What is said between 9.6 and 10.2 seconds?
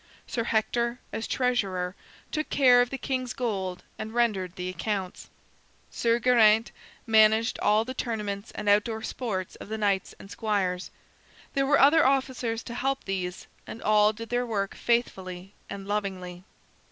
the knights